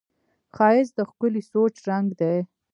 [0.55, 2.35] ښایست د ښکلي سوچ رنګ دی